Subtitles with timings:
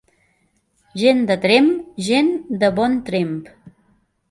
[1.01, 1.69] Gent de Tremp,
[2.09, 2.33] gent
[2.65, 3.39] de bon tremp.